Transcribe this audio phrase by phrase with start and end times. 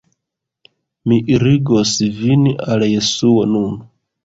[1.11, 1.93] Mi irigos
[2.23, 3.81] vin al Jesuo nun.